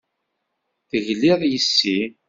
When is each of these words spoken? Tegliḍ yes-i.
Tegliḍ 0.89 1.41
yes-i. 1.51 1.99